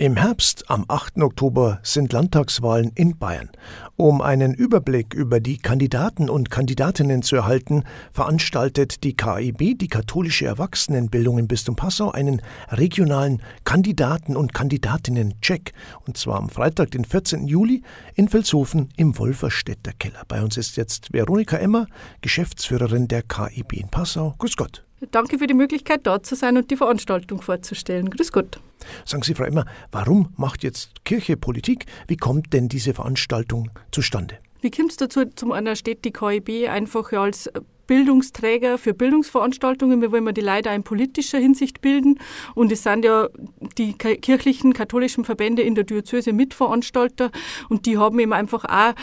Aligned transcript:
Im 0.00 0.16
Herbst, 0.16 0.70
am 0.70 0.86
8. 0.88 1.18
Oktober, 1.18 1.78
sind 1.82 2.14
Landtagswahlen 2.14 2.90
in 2.94 3.18
Bayern. 3.18 3.50
Um 3.96 4.22
einen 4.22 4.54
Überblick 4.54 5.12
über 5.12 5.40
die 5.40 5.58
Kandidaten 5.58 6.30
und 6.30 6.50
Kandidatinnen 6.50 7.20
zu 7.20 7.36
erhalten, 7.36 7.84
veranstaltet 8.10 9.04
die 9.04 9.14
KIB, 9.14 9.78
die 9.78 9.88
katholische 9.88 10.46
Erwachsenenbildung 10.46 11.38
im 11.38 11.48
Bistum 11.48 11.76
Passau, 11.76 12.10
einen 12.12 12.40
regionalen 12.70 13.42
Kandidaten- 13.64 14.38
und 14.38 14.54
Kandidatinnen-Check. 14.54 15.74
Und 16.06 16.16
zwar 16.16 16.38
am 16.38 16.48
Freitag, 16.48 16.92
den 16.92 17.04
14. 17.04 17.46
Juli, 17.46 17.82
in 18.14 18.32
Vilshofen 18.32 18.88
im 18.96 19.18
Wolferstädter 19.18 19.92
Keller. 19.92 20.22
Bei 20.28 20.42
uns 20.42 20.56
ist 20.56 20.78
jetzt 20.78 21.12
Veronika 21.12 21.58
Emmer, 21.58 21.86
Geschäftsführerin 22.22 23.06
der 23.06 23.22
KIB 23.22 23.74
in 23.74 23.90
Passau. 23.90 24.34
Grüß 24.38 24.56
Gott. 24.56 24.82
Danke 25.10 25.38
für 25.38 25.46
die 25.46 25.52
Möglichkeit, 25.52 26.06
dort 26.06 26.24
zu 26.24 26.36
sein 26.36 26.56
und 26.56 26.70
die 26.70 26.78
Veranstaltung 26.78 27.42
vorzustellen. 27.42 28.08
Grüß 28.08 28.32
Gott. 28.32 28.62
Sagen 29.04 29.22
Sie, 29.22 29.34
Frau 29.34 29.44
Emmer, 29.44 29.64
warum 29.92 30.32
macht 30.36 30.62
jetzt 30.62 31.04
Kirche 31.04 31.36
Politik? 31.36 31.86
Wie 32.06 32.16
kommt 32.16 32.52
denn 32.52 32.68
diese 32.68 32.94
Veranstaltung 32.94 33.70
zustande? 33.90 34.38
Wie 34.60 34.70
kommt 34.70 34.90
es 34.90 34.96
dazu? 34.96 35.24
Zum 35.34 35.52
einen 35.52 35.74
steht 35.76 36.04
die 36.04 36.12
KIB 36.12 36.68
einfach 36.68 37.12
als 37.12 37.50
Bildungsträger 37.90 38.78
für 38.78 38.94
Bildungsveranstaltungen. 38.94 40.00
Wir 40.00 40.12
wollen 40.12 40.32
die 40.32 40.40
Leute 40.40 40.68
in 40.68 40.84
politischer 40.84 41.38
Hinsicht 41.38 41.80
bilden. 41.80 42.20
Und 42.54 42.70
es 42.70 42.84
sind 42.84 43.04
ja 43.04 43.26
die 43.78 43.94
kirchlichen, 43.94 44.74
katholischen 44.74 45.24
Verbände 45.24 45.62
in 45.62 45.74
der 45.74 45.82
Diözese 45.82 46.32
Mitveranstalter. 46.32 47.32
Und 47.68 47.86
die 47.86 47.98
haben 47.98 48.20
eben 48.20 48.32
einfach 48.32 48.64
auch 48.64 48.94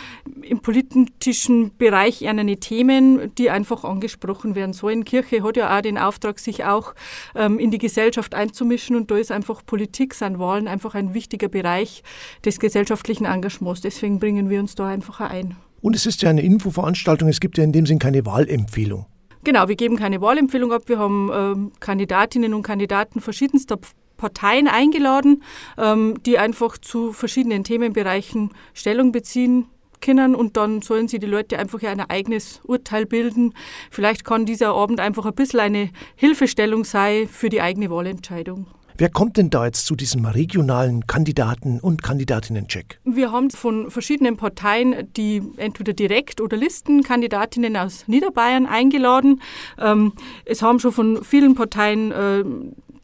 im 0.42 0.62
politischen 0.62 1.76
Bereich 1.78 2.26
eine 2.26 2.62
Themen, 2.62 3.36
die 3.36 3.50
einfach 3.50 3.84
angesprochen 3.84 4.55
werden 4.55 4.72
sollen. 4.72 5.04
Kirche 5.04 5.44
hat 5.44 5.58
ja 5.58 5.78
auch 5.78 5.81
den 5.81 5.98
Auftrag, 5.98 6.40
sich 6.40 6.64
auch 6.64 6.95
ähm, 7.36 7.59
in 7.59 7.72
die 7.72 7.80
Gesellschaft 7.80 8.36
einzumischen. 8.36 8.95
Und 8.95 9.12
da 9.12 9.17
ist 9.17 9.34
einfach 9.34 9.66
Politik, 9.66 10.14
sind 10.14 10.40
Wahlen 10.40 10.70
einfach 10.70 10.95
ein 10.95 11.14
wichtiger 11.14 11.50
Bereich 11.50 12.04
des 12.45 12.58
gesellschaftlichen 12.58 13.26
Engagements. 13.26 13.81
Deswegen 13.81 14.20
bringen 14.20 14.50
wir 14.50 14.62
uns 14.62 14.76
da 14.76 14.88
einfach 14.88 15.20
ein. 15.20 15.58
Und 15.88 15.95
es 15.95 16.05
ist 16.05 16.21
ja 16.21 16.30
eine 16.30 16.41
Infoveranstaltung, 16.41 17.30
es 17.30 17.39
gibt 17.39 17.57
ja 17.57 17.63
in 17.63 17.71
dem 17.71 17.85
Sinn 17.85 17.97
keine 17.97 18.25
Wahlempfehlung. 18.25 19.05
Genau, 19.45 19.69
wir 19.69 19.77
geben 19.77 19.95
keine 19.95 20.19
Wahlempfehlung 20.19 20.73
ab. 20.73 20.81
Wir 20.88 20.99
haben 20.99 21.31
ähm, 21.33 21.71
Kandidatinnen 21.80 22.53
und 22.53 22.61
Kandidaten 22.63 23.21
verschiedenster 23.21 23.80
Parteien 24.17 24.67
eingeladen, 24.67 25.43
ähm, 25.77 26.15
die 26.25 26.39
einfach 26.39 26.77
zu 26.77 27.13
verschiedenen 27.13 27.63
Themenbereichen 27.63 28.52
Stellung 28.73 29.13
beziehen 29.13 29.67
können 30.02 30.35
und 30.35 30.58
dann 30.58 30.81
sollen 30.81 31.08
sie 31.08 31.19
die 31.19 31.25
Leute 31.25 31.58
einfach 31.58 31.81
ein 31.81 32.02
eigenes 32.02 32.59
Urteil 32.65 33.05
bilden. 33.05 33.53
Vielleicht 33.89 34.25
kann 34.25 34.45
dieser 34.45 34.73
Abend 34.73 34.99
einfach 34.99 35.25
ein 35.25 35.35
bisschen 35.35 35.61
eine 35.61 35.89
Hilfestellung 36.17 36.83
sein 36.83 37.30
für 37.30 37.47
die 37.47 37.61
eigene 37.61 37.89
Wahlentscheidung. 37.89 38.67
Wer 39.00 39.09
kommt 39.09 39.38
denn 39.38 39.52
da 39.52 39.66
jetzt 39.66 39.86
zu 39.86 39.95
diesem 39.95 40.26
regionalen 40.26 41.06
Kandidaten- 41.06 41.80
und 41.80 42.02
Kandidatinnen-Check? 42.02 43.00
Wir 43.04 43.31
haben 43.31 43.52
von 43.52 43.92
verschiedenen 43.92 44.38
Parteien, 44.38 45.08
die 45.16 45.44
entweder 45.58 45.94
direkt 45.94 46.42
oder 46.42 46.58
Listenkandidatinnen 46.58 47.78
aus 47.78 48.08
Niederbayern 48.08 48.66
eingeladen. 48.66 49.44
Ähm, 49.78 50.14
es 50.45 50.64
haben 50.64 50.80
schon 50.80 50.94
von 50.94 51.23
vielen 51.23 51.54
Parteien 51.54 52.12
äh, 52.12 52.44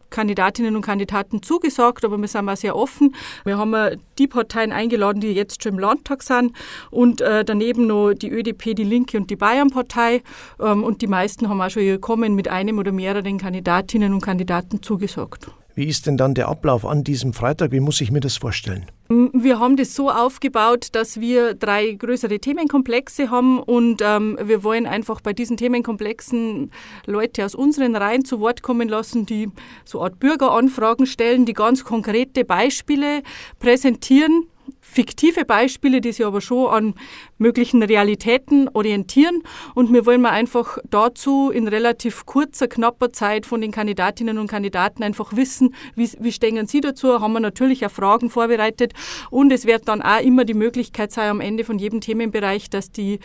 Kandidatinnen 0.09 0.75
und 0.75 0.81
Kandidaten 0.81 1.43
zugesagt, 1.43 2.03
aber 2.05 2.17
wir 2.17 2.27
sind 2.27 2.49
auch 2.49 2.55
sehr 2.55 2.75
offen. 2.75 3.15
Wir 3.45 3.59
haben 3.59 3.99
die 4.17 4.27
Parteien 4.27 4.71
eingeladen, 4.71 5.21
die 5.21 5.31
jetzt 5.31 5.61
schon 5.61 5.73
im 5.73 5.79
Landtag 5.79 6.23
sind 6.23 6.53
und 6.89 7.21
äh, 7.21 7.45
daneben 7.45 7.85
noch 7.85 8.13
die 8.13 8.31
ÖDP, 8.31 8.75
die 8.75 8.83
Linke 8.83 9.17
und 9.17 9.29
die 9.29 9.35
Bayernpartei. 9.35 10.23
Ähm, 10.59 10.83
und 10.83 11.03
die 11.03 11.07
meisten 11.07 11.49
haben 11.49 11.61
auch 11.61 11.69
schon 11.69 11.83
gekommen 11.83 12.33
mit 12.33 12.47
einem 12.47 12.79
oder 12.79 12.91
mehreren 12.91 13.37
Kandidatinnen 13.37 14.11
und 14.11 14.21
Kandidaten 14.21 14.81
zugesagt. 14.81 15.49
Wie 15.75 15.87
ist 15.87 16.05
denn 16.05 16.17
dann 16.17 16.35
der 16.35 16.49
Ablauf 16.49 16.85
an 16.85 17.03
diesem 17.03 17.33
Freitag? 17.33 17.71
Wie 17.71 17.79
muss 17.79 17.99
ich 17.99 18.11
mir 18.11 18.19
das 18.19 18.37
vorstellen? 18.37 18.85
Wir 19.09 19.59
haben 19.59 19.75
das 19.75 19.95
so 19.95 20.11
aufgebaut, 20.11 20.89
dass 20.91 21.19
wir 21.19 21.55
drei 21.55 21.91
größere 21.91 22.39
Themenkomplexe 22.39 23.31
haben 23.31 23.59
und 23.59 24.01
ähm, 24.03 24.37
wir 24.43 24.63
wollen 24.63 24.85
einfach 24.85 25.21
bei 25.21 25.33
diesen 25.33 25.57
Themenkomplexen 25.57 26.71
Leute 27.07 27.43
aus 27.43 27.55
unseren 27.55 27.95
Reihen 27.95 28.23
zu 28.23 28.39
Wort 28.39 28.61
kommen 28.61 28.87
lassen, 28.87 29.25
die 29.25 29.49
so 29.83 30.03
Art 30.03 30.19
Bürgeranfragen 30.19 31.07
stellen, 31.07 31.45
die 31.45 31.53
ganz 31.53 31.83
konkrete 31.83 32.45
Beispiele 32.45 33.23
präsentieren 33.59 34.47
fiktive 34.81 35.45
Beispiele, 35.45 36.01
die 36.01 36.11
sich 36.11 36.25
aber 36.25 36.41
schon 36.41 36.69
an 36.69 36.93
möglichen 37.37 37.81
Realitäten 37.81 38.69
orientieren. 38.73 39.43
Und 39.75 39.91
wir 39.91 40.05
wollen 40.05 40.21
mal 40.21 40.31
einfach 40.31 40.77
dazu 40.89 41.49
in 41.49 41.67
relativ 41.67 42.25
kurzer, 42.25 42.67
knapper 42.67 43.11
Zeit 43.11 43.45
von 43.45 43.61
den 43.61 43.71
Kandidatinnen 43.71 44.37
und 44.37 44.47
Kandidaten 44.47 45.03
einfach 45.03 45.35
wissen, 45.35 45.73
wie, 45.95 46.09
wie 46.19 46.31
stehen 46.31 46.67
sie 46.67 46.81
dazu, 46.81 47.19
haben 47.19 47.33
wir 47.33 47.39
natürlich 47.39 47.85
auch 47.85 47.91
Fragen 47.91 48.29
vorbereitet. 48.29 48.93
Und 49.29 49.51
es 49.51 49.65
wird 49.65 49.87
dann 49.87 50.01
auch 50.01 50.21
immer 50.21 50.45
die 50.45 50.53
Möglichkeit 50.53 51.11
sein, 51.11 51.29
am 51.29 51.41
Ende 51.41 51.63
von 51.63 51.79
jedem 51.79 52.01
Themenbereich, 52.01 52.69
dass 52.69 52.91
die 52.91 53.19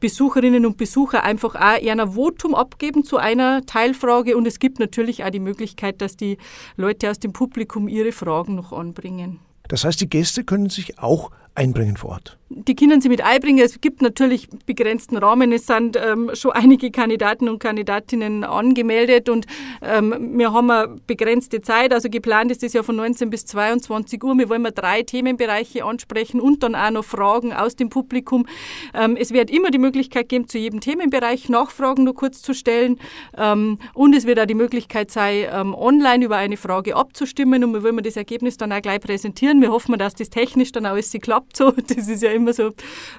Besucherinnen 0.00 0.64
und 0.64 0.78
Besucher 0.78 1.22
einfach 1.22 1.54
auch 1.54 1.60
ein 1.60 2.12
Votum 2.12 2.54
abgeben 2.54 3.04
zu 3.04 3.18
einer 3.18 3.66
Teilfrage 3.66 4.36
und 4.36 4.46
es 4.46 4.58
gibt 4.58 4.80
natürlich 4.80 5.24
auch 5.24 5.30
die 5.30 5.40
Möglichkeit, 5.40 6.00
dass 6.00 6.16
die 6.16 6.38
Leute 6.76 7.10
aus 7.10 7.18
dem 7.18 7.34
Publikum 7.34 7.86
ihre 7.86 8.12
Fragen 8.12 8.54
noch 8.54 8.72
anbringen. 8.72 9.40
Das 9.70 9.84
heißt, 9.84 10.00
die 10.00 10.10
Gäste 10.10 10.42
können 10.42 10.68
sich 10.68 10.98
auch 10.98 11.30
einbringen 11.54 11.96
vor 11.96 12.10
Ort 12.10 12.38
die 12.52 12.74
können 12.74 13.00
sie 13.00 13.08
mit 13.08 13.22
einbringen. 13.22 13.64
Es 13.64 13.80
gibt 13.80 14.02
natürlich 14.02 14.48
begrenzten 14.66 15.16
Rahmen. 15.16 15.52
Es 15.52 15.66
sind 15.66 15.96
ähm, 15.96 16.30
schon 16.34 16.50
einige 16.50 16.90
Kandidaten 16.90 17.48
und 17.48 17.60
Kandidatinnen 17.60 18.42
angemeldet 18.42 19.28
und 19.28 19.46
ähm, 19.82 20.36
wir 20.36 20.52
haben 20.52 20.68
eine 20.68 20.96
begrenzte 21.06 21.60
Zeit. 21.60 21.92
Also 21.92 22.10
geplant 22.10 22.50
ist 22.50 22.64
es 22.64 22.72
ja 22.72 22.82
von 22.82 22.96
19 22.96 23.30
bis 23.30 23.46
22 23.46 24.22
Uhr. 24.24 24.36
Wir 24.36 24.48
wollen 24.48 24.62
mal 24.62 24.72
drei 24.72 25.04
Themenbereiche 25.04 25.84
ansprechen 25.84 26.40
und 26.40 26.64
dann 26.64 26.74
auch 26.74 26.90
noch 26.90 27.04
Fragen 27.04 27.52
aus 27.52 27.76
dem 27.76 27.88
Publikum. 27.88 28.46
Ähm, 28.94 29.16
es 29.16 29.32
wird 29.32 29.48
immer 29.48 29.70
die 29.70 29.78
Möglichkeit 29.78 30.28
geben, 30.28 30.48
zu 30.48 30.58
jedem 30.58 30.80
Themenbereich 30.80 31.48
Nachfragen 31.48 32.02
nur 32.02 32.14
kurz 32.14 32.42
zu 32.42 32.52
stellen. 32.52 32.98
Ähm, 33.38 33.78
und 33.94 34.12
es 34.12 34.26
wird 34.26 34.40
auch 34.40 34.46
die 34.46 34.54
Möglichkeit 34.54 35.12
sein, 35.12 35.46
ähm, 35.52 35.72
online 35.72 36.24
über 36.24 36.36
eine 36.36 36.56
Frage 36.56 36.96
abzustimmen 36.96 37.62
und 37.62 37.74
wir 37.74 37.84
wollen 37.84 38.02
das 38.02 38.16
Ergebnis 38.16 38.56
dann 38.56 38.72
auch 38.72 38.82
gleich 38.82 39.00
präsentieren. 39.00 39.60
Wir 39.60 39.70
hoffen, 39.70 39.96
dass 39.98 40.14
das 40.14 40.30
technisch 40.30 40.72
dann 40.72 40.84
alles 40.84 41.12
klappt. 41.20 41.39
So, 41.54 41.70
das 41.88 42.08
ist 42.08 42.22
ja 42.22 42.30
immer 42.30 42.52
so, 42.52 42.72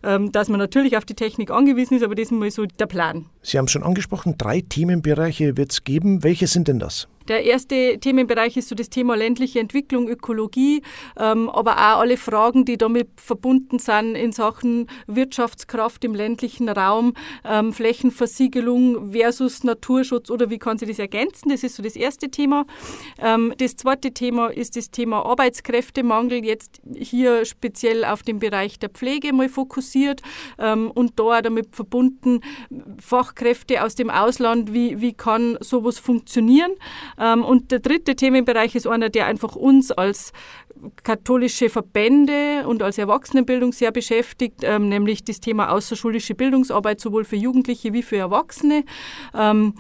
ähm, 0.04 0.32
dass 0.32 0.50
man 0.50 0.60
natürlich 0.60 0.98
auf 0.98 1.06
die 1.06 1.16
Technik 1.16 1.52
angewiesen 1.52 1.98
ist, 1.98 2.04
aber 2.04 2.16
das 2.16 2.24
ist 2.26 2.32
mal 2.32 2.50
so 2.52 2.66
der 2.66 2.88
Plan. 2.88 3.26
Sie 3.42 3.58
haben 3.58 3.68
schon 3.68 3.84
angesprochen, 3.84 4.36
drei 4.38 4.62
Themenbereiche 4.62 5.58
wird 5.58 5.72
es 5.72 5.84
geben. 5.84 6.24
Welche 6.24 6.48
sind 6.48 6.68
denn 6.68 6.80
das? 6.80 7.08
Der 7.32 7.46
erste 7.46 7.98
Themenbereich 7.98 8.58
ist 8.58 8.68
so 8.68 8.76
das 8.76 8.90
Thema 8.90 9.16
ländliche 9.16 9.62
Entwicklung, 9.62 10.10
Ökologie, 10.10 10.82
ähm, 11.18 11.50
aber 11.50 11.78
auch 11.78 12.02
alle 12.02 12.18
Fragen, 12.18 12.66
die 12.66 12.78
damit 12.78 13.08
verbunden 13.16 13.80
sind 13.80 14.16
in 14.16 14.34
Sachen 14.34 14.88
Wirtschaftskraft 15.08 16.04
im 16.04 16.14
ländlichen 16.14 16.68
Raum, 16.68 17.14
ähm, 17.46 17.72
Flächenversiegelung 17.72 19.14
versus 19.14 19.64
Naturschutz 19.64 20.30
oder 20.30 20.50
wie 20.50 20.58
kann 20.58 20.78
sie 20.78 20.86
das 20.86 21.00
ergänzen? 21.00 21.52
Das 21.52 21.64
ist 21.64 21.78
so 21.78 21.84
das 21.84 21.96
erste 21.96 22.30
Thema. 22.30 22.66
Ähm, 23.18 23.54
das 23.60 23.78
zweite 23.78 24.12
Thema 24.12 24.48
ist 24.48 24.76
das 24.76 24.92
Thema 24.92 25.26
Arbeitskräftemangel, 25.26 26.44
jetzt 26.44 26.82
hier 26.98 27.46
speziell 27.46 28.04
auf 28.04 28.24
den 28.24 28.40
Bereich 28.40 28.78
der 28.78 28.90
Pflege 28.90 29.32
mal 29.32 29.48
fokussiert 29.48 30.22
und 30.58 31.14
da 31.18 31.42
damit 31.42 31.74
verbunden 31.74 32.42
Fachkräfte 33.00 33.84
aus 33.86 33.96
dem 33.96 34.10
Ausland, 34.10 34.74
wie, 34.74 35.00
wie 35.00 35.14
kann 35.14 35.58
sowas 35.62 35.98
funktionieren? 35.98 36.72
Ähm, 37.22 37.44
und 37.44 37.72
der 37.72 37.80
dritte 37.80 38.16
Themenbereich 38.16 38.76
ist 38.76 38.88
einer, 38.88 39.10
der 39.10 39.28
einfach 39.28 39.56
uns 39.56 39.92
als 39.92 40.34
katholische 41.04 41.70
Verbände 41.70 42.68
und 42.68 42.82
als 42.82 42.98
Erwachsenenbildung 42.98 43.72
sehr 43.72 43.92
beschäftigt, 43.92 44.62
ähm, 44.64 44.90
nämlich 44.90 45.24
das 45.24 45.40
Thema 45.40 45.70
außerschulische 45.70 46.34
Bildungsarbeit 46.34 47.00
sowohl 47.00 47.24
für 47.24 47.36
Jugendliche 47.36 47.94
wie 47.94 48.02
für 48.02 48.18
Erwachsene 48.18 48.84
ähm, 49.38 49.74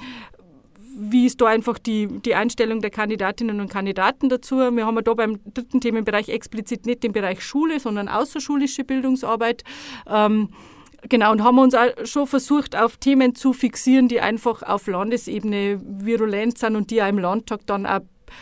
wie 0.93 1.25
ist 1.25 1.41
da 1.41 1.47
einfach 1.47 1.79
die, 1.79 2.07
die 2.07 2.35
Einstellung 2.35 2.81
der 2.81 2.89
Kandidatinnen 2.89 3.59
und 3.59 3.69
Kandidaten 3.69 4.29
dazu? 4.29 4.57
Wir 4.57 4.85
haben 4.85 5.01
da 5.03 5.13
beim 5.13 5.39
dritten 5.53 5.79
Themenbereich 5.79 6.29
explizit 6.29 6.85
nicht 6.85 7.03
den 7.03 7.13
Bereich 7.13 7.41
Schule, 7.41 7.79
sondern 7.79 8.07
außerschulische 8.07 8.83
Bildungsarbeit. 8.83 9.63
Ähm, 10.07 10.49
Genau, 11.09 11.31
und 11.31 11.43
haben 11.43 11.57
uns 11.57 11.73
auch 11.73 11.89
schon 12.03 12.27
versucht, 12.27 12.75
auf 12.75 12.97
Themen 12.97 13.33
zu 13.33 13.53
fixieren, 13.53 14.07
die 14.07 14.21
einfach 14.21 14.61
auf 14.61 14.87
Landesebene 14.87 15.81
virulent 15.83 16.57
sind 16.59 16.75
und 16.75 16.91
die 16.91 17.01
auch 17.01 17.07
im 17.07 17.17
Landtag 17.17 17.61
dann 17.65 17.85
auch 17.85 18.01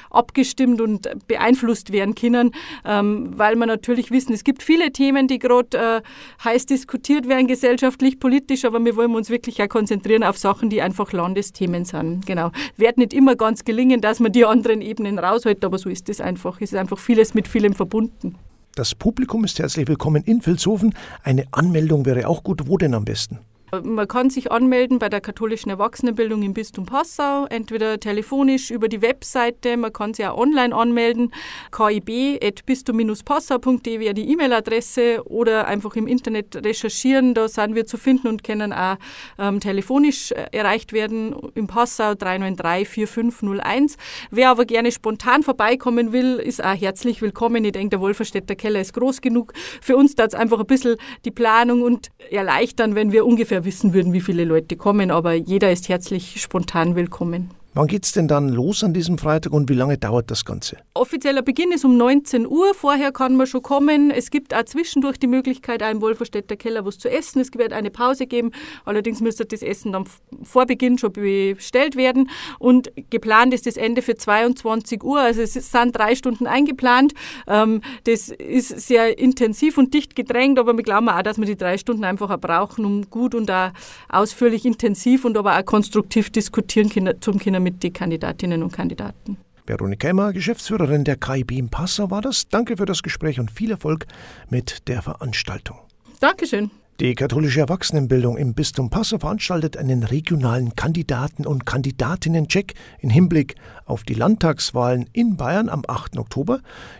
abgestimmt 0.09 0.81
und 0.81 1.09
beeinflusst 1.27 1.91
werden 1.91 2.15
können, 2.15 2.51
ähm, 2.85 3.37
weil 3.37 3.55
wir 3.55 3.65
natürlich 3.65 4.11
wissen, 4.11 4.33
es 4.33 4.43
gibt 4.43 4.63
viele 4.63 4.91
Themen, 4.91 5.27
die 5.27 5.39
gerade 5.39 5.77
äh, 5.77 6.01
heiß 6.43 6.65
diskutiert 6.67 7.27
werden, 7.27 7.47
gesellschaftlich, 7.47 8.19
politisch, 8.19 8.65
aber 8.65 8.83
wir 8.83 8.95
wollen 8.95 9.15
uns 9.15 9.29
wirklich 9.29 9.61
auch 9.61 9.69
konzentrieren 9.69 10.23
auf 10.23 10.37
Sachen, 10.37 10.69
die 10.69 10.81
einfach 10.81 11.11
Landesthemen 11.11 11.85
sind. 11.85 12.25
Genau. 12.25 12.51
Wird 12.77 12.97
nicht 12.97 13.13
immer 13.13 13.35
ganz 13.35 13.65
gelingen, 13.65 14.01
dass 14.01 14.19
man 14.19 14.31
die 14.31 14.45
anderen 14.45 14.81
Ebenen 14.81 15.19
raushält, 15.19 15.63
aber 15.65 15.77
so 15.77 15.89
ist 15.89 16.09
es 16.09 16.21
einfach. 16.21 16.57
Es 16.61 16.71
ist 16.71 16.77
einfach 16.77 16.99
vieles 16.99 17.33
mit 17.33 17.47
vielem 17.47 17.73
verbunden. 17.73 18.35
Das 18.75 18.95
Publikum 18.95 19.43
ist 19.43 19.59
herzlich 19.59 19.87
willkommen 19.87 20.23
in 20.23 20.45
Vilshofen. 20.45 20.93
Eine 21.23 21.45
Anmeldung 21.51 22.05
wäre 22.05 22.27
auch 22.27 22.43
gut. 22.43 22.67
Wo 22.67 22.77
denn 22.77 22.93
am 22.93 23.03
besten? 23.03 23.39
Man 23.71 24.07
kann 24.07 24.31
sich 24.31 24.51
anmelden 24.51 24.97
bei 24.97 25.09
der 25.09 25.21
katholischen 25.21 25.69
Erwachsenenbildung 25.69 26.41
im 26.41 26.55
Bistum 26.55 26.87
Passau, 26.87 27.45
entweder 27.45 27.99
telefonisch 27.99 28.71
über 28.71 28.87
die 28.87 29.03
Webseite, 29.03 29.77
man 29.77 29.93
kann 29.93 30.15
sich 30.15 30.25
auch 30.25 30.37
online 30.37 30.75
anmelden. 30.75 31.31
kib.bistum-passau.de 31.71 33.99
wäre 33.99 34.15
die 34.15 34.31
E-Mail-Adresse 34.31 35.21
oder 35.25 35.67
einfach 35.67 35.95
im 35.95 36.07
Internet 36.07 36.65
recherchieren, 36.65 37.35
da 37.35 37.47
sind 37.47 37.75
wir 37.75 37.85
zu 37.85 37.97
finden 37.97 38.27
und 38.27 38.43
können 38.43 38.73
auch 38.73 38.95
ähm, 39.37 39.59
telefonisch 39.59 40.31
äh, 40.31 40.47
erreicht 40.51 40.91
werden 40.91 41.35
im 41.53 41.67
Passau 41.67 42.15
393 42.15 43.07
4501. 43.07 43.97
Wer 44.31 44.49
aber 44.49 44.65
gerne 44.65 44.91
spontan 44.91 45.43
vorbeikommen 45.43 46.11
will, 46.11 46.37
ist 46.37 46.63
auch 46.63 46.73
herzlich 46.73 47.21
willkommen. 47.21 47.63
Ich 47.65 47.73
denke, 47.73 47.89
der 47.89 48.01
Wolferstädter 48.01 48.55
Keller 48.55 48.81
ist 48.81 48.93
groß 48.93 49.21
genug. 49.21 49.53
Für 49.79 49.95
uns 49.95 50.15
da 50.15 50.25
es 50.25 50.33
einfach 50.33 50.59
ein 50.59 50.65
bisschen 50.65 50.95
die 51.23 51.31
Planung 51.31 51.83
und 51.83 52.09
erleichtern, 52.31 52.95
wenn 52.95 53.11
wir 53.11 53.27
ungefähr 53.27 53.58
wissen 53.65 53.93
würden, 53.93 54.13
wie 54.13 54.21
viele 54.21 54.45
Leute 54.45 54.75
kommen. 54.75 55.11
Aber 55.11 55.33
jeder 55.33 55.71
ist 55.71 55.89
herzlich 55.89 56.41
spontan 56.41 56.95
willkommen. 56.95 57.51
Wann 57.75 57.85
geht 57.85 58.03
es 58.03 58.13
denn 58.13 58.27
dann 58.27 58.49
los 58.49 58.83
an 58.83 58.93
diesem 58.95 59.19
Freitag 59.19 59.53
und 59.53 59.69
wie 59.69 59.75
lange 59.75 59.95
dauert 59.99 60.31
das 60.31 60.43
Ganze? 60.43 60.77
Offizieller 60.95 61.43
Beginn 61.43 61.71
ist 61.71 61.85
um 61.85 61.97
19 61.97 62.47
Uhr. 62.47 62.73
Vorher 62.73 63.11
kann 63.11 63.35
man 63.35 63.45
schon 63.45 63.61
kommen. 63.61 64.09
Es 64.09 64.31
gibt 64.31 64.55
auch 64.55 64.63
zwischendurch 64.63 65.19
die 65.19 65.27
Möglichkeit, 65.27 65.83
einem 65.83 66.01
Wolferstädter 66.01 66.55
Keller 66.55 66.83
was 66.83 66.97
zu 66.97 67.11
essen. 67.11 67.39
Es 67.39 67.53
wird 67.53 67.71
eine 67.71 67.91
Pause 67.91 68.25
geben. 68.25 68.51
Allerdings 68.85 69.21
müsste 69.21 69.45
das 69.45 69.61
Essen 69.61 69.91
dann 69.91 70.05
vor 70.41 70.65
Beginn 70.65 70.97
schon 70.97 71.13
bestellt 71.13 71.95
werden. 71.95 72.31
Und 72.57 72.91
geplant 73.11 73.53
ist 73.53 73.67
das 73.67 73.77
Ende 73.77 74.01
für 74.01 74.15
22 74.15 75.03
Uhr. 75.03 75.19
Also 75.19 75.41
es 75.41 75.53
sind 75.53 75.95
drei 75.95 76.15
Stunden 76.15 76.47
eingeplant. 76.47 77.13
Ähm, 77.45 77.81
das 78.05 78.29
ist 78.29 78.79
sehr 78.79 79.19
intensiv 79.19 79.77
und 79.77 79.93
dicht 79.93 80.15
gedrängt, 80.15 80.57
aber 80.57 80.75
wir 80.75 80.83
glauben 80.83 81.07
auch, 81.07 81.21
dass 81.21 81.37
wir 81.37 81.45
die 81.45 81.55
drei 81.55 81.77
Stunden 81.77 82.03
einfach 82.03 82.31
auch 82.31 82.39
brauchen, 82.39 82.83
um 82.83 83.09
gut 83.11 83.35
und 83.35 83.51
auch 83.51 83.69
ausführlich, 84.09 84.65
intensiv 84.65 85.23
und 85.23 85.37
aber 85.37 85.55
auch 85.55 85.65
konstruktiv 85.65 86.31
diskutieren 86.31 86.89
zum 87.21 87.37
Kinder 87.37 87.58
mit 87.59 87.83
den 87.83 87.93
Kandidatinnen 87.93 88.63
und 88.63 88.71
Kandidaten. 88.71 89.37
Veronika 89.65 90.07
Emmer, 90.07 90.33
Geschäftsführerin 90.33 91.03
der 91.03 91.15
KIB 91.15 91.51
in 91.51 91.69
Passau 91.69 92.09
war 92.09 92.21
das. 92.21 92.47
Danke 92.49 92.77
für 92.77 92.85
das 92.85 93.03
Gespräch 93.03 93.39
und 93.39 93.51
viel 93.51 93.71
Erfolg 93.71 94.07
mit 94.49 94.87
der 94.87 95.01
Veranstaltung. 95.03 95.77
Dankeschön. 96.19 96.71
Die 96.99 97.15
katholische 97.15 97.61
Erwachsenenbildung 97.61 98.35
im 98.35 98.53
Bistum 98.53 98.89
Passau 98.89 99.19
veranstaltet 99.19 99.77
einen 99.77 100.03
regionalen 100.03 100.75
Kandidaten- 100.75 101.47
und 101.47 101.65
Kandidatinnen-Check 101.65 102.73
in 102.99 103.09
Hinblick 103.09 103.55
auf 103.85 104.03
die 104.03 104.15
Landtagswahlen 104.15 105.05
in 105.13 105.37
Bayern 105.37 105.69
am 105.69 105.83
8. 105.87 106.17
Oktober. 106.17 106.59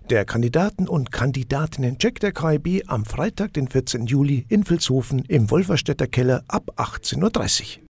Der 0.10 0.24
Kandidaten- 0.24 0.88
und 0.88 1.12
Kandidatinnen-Check 1.12 2.22
der 2.22 2.32
KIB 2.32 2.84
am 2.88 3.04
Freitag, 3.04 3.52
den 3.54 3.68
14. 3.68 4.06
Juli 4.06 4.46
in 4.48 4.70
Vilshofen 4.70 5.26
im 5.28 5.52
Wolferstädter 5.52 6.08
Keller 6.08 6.46
ab 6.48 6.72
18.30 6.78 7.80
Uhr. 7.80 7.84